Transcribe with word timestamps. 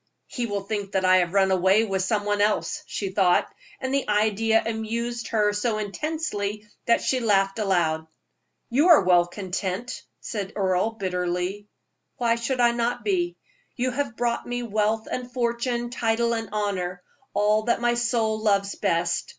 "He 0.25 0.47
will 0.47 0.61
think 0.63 0.93
that 0.93 1.05
I 1.05 1.17
have 1.17 1.35
run 1.35 1.51
away 1.51 1.83
with 1.83 2.01
some 2.01 2.25
one 2.25 2.41
else," 2.41 2.81
she 2.87 3.09
thought; 3.09 3.47
and 3.79 3.93
the 3.93 4.09
idea 4.09 4.63
amused 4.65 5.27
her 5.27 5.53
so 5.53 5.77
intensely 5.77 6.65
that 6.87 7.03
she 7.03 7.19
laughed 7.19 7.59
aloud. 7.59 8.07
"You 8.71 8.87
are 8.89 9.03
well 9.03 9.27
content," 9.27 10.01
said 10.19 10.53
Earle, 10.55 10.89
bitterly. 10.93 11.67
"Why 12.17 12.33
should 12.33 12.57
not 12.57 12.99
I 13.01 13.01
be? 13.03 13.37
You 13.75 13.91
have 13.91 14.17
brought 14.17 14.47
me 14.47 14.63
wealth 14.63 15.05
and 15.05 15.31
fortune, 15.31 15.91
title 15.91 16.33
and 16.33 16.49
honor 16.51 17.03
all 17.35 17.61
that 17.65 17.79
my 17.79 17.93
soul 17.93 18.41
loves 18.41 18.73
best. 18.73 19.29